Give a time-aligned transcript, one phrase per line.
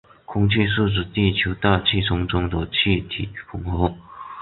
[0.25, 3.93] 空气是指地球大气层中的气体混合。